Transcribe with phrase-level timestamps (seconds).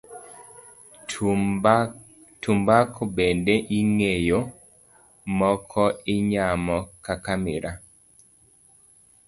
[2.41, 4.39] Tumbako bende ing'weyo,
[5.37, 7.77] moko inyamo kaka miraa.